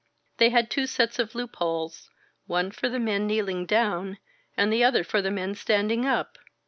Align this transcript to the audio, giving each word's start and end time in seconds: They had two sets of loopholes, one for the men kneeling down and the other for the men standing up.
They 0.37 0.49
had 0.49 0.71
two 0.71 0.87
sets 0.87 1.19
of 1.19 1.35
loopholes, 1.35 2.09
one 2.47 2.71
for 2.71 2.89
the 2.89 2.97
men 2.99 3.27
kneeling 3.27 3.67
down 3.67 4.17
and 4.57 4.73
the 4.73 4.83
other 4.83 5.03
for 5.03 5.21
the 5.21 5.29
men 5.29 5.53
standing 5.53 6.07
up. 6.07 6.39